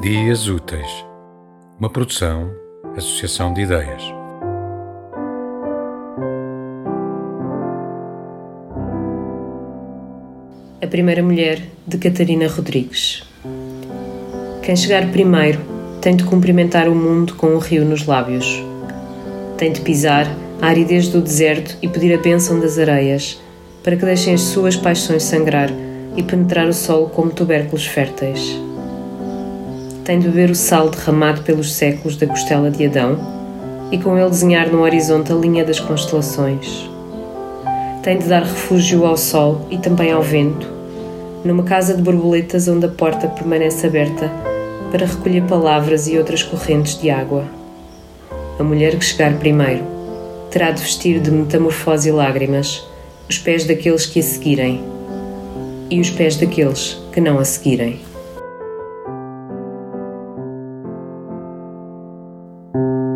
[0.00, 1.04] Dias Úteis,
[1.78, 2.50] uma produção,
[2.96, 4.02] associação de ideias.
[10.82, 13.24] A Primeira Mulher, de Catarina Rodrigues.
[14.62, 15.60] Quem chegar primeiro
[16.00, 18.64] tem de cumprimentar o mundo com um rio nos lábios.
[19.58, 20.26] Tem de pisar
[20.62, 23.38] a aridez do deserto e pedir a bênção das areias,
[23.84, 25.68] para que deixem as suas paixões sangrar
[26.16, 28.58] e penetrar o solo como tubérculos férteis
[30.04, 33.18] tem de beber o sal derramado pelos séculos da costela de Adão
[33.92, 36.88] e com ele desenhar no horizonte a linha das constelações.
[38.02, 40.66] Tem de dar refúgio ao sol e também ao vento,
[41.44, 44.30] numa casa de borboletas onde a porta permanece aberta
[44.90, 47.44] para recolher palavras e outras correntes de água.
[48.58, 49.84] A mulher que chegar primeiro
[50.50, 52.84] terá de vestir de metamorfose e lágrimas
[53.28, 54.82] os pés daqueles que a seguirem
[55.88, 58.09] e os pés daqueles que não a seguirem.
[62.72, 63.09] thank you